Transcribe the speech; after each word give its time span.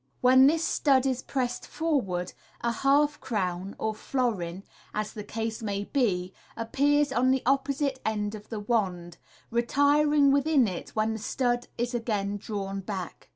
When 0.21 0.47
this 0.47 0.63
stud 0.63 1.05
is 1.05 1.21
pressed 1.21 1.67
forward, 1.67 2.33
a 2.61 2.71
half 2.71 3.19
crown 3.19 3.75
or 3.77 3.93
florin, 3.93 4.63
as 4.95 5.13
the 5.13 5.23
case 5.23 5.61
may 5.61 5.83
be, 5.83 6.33
appears 6.57 7.11
on 7.13 7.29
the 7.29 7.43
opposite 7.45 7.99
end 8.03 8.33
of 8.33 8.49
the 8.49 8.59
wand 8.59 9.13
(see 9.13 9.17
Fig. 9.19 9.51
93), 9.51 9.55
retiring 9.59 10.31
within 10.31 10.67
it 10.67 10.89
when 10.95 11.13
the 11.13 11.19
stud 11.19 11.67
is 11.77 11.93
again 11.93 12.37
drawn 12.37 12.79
back. 12.79 13.29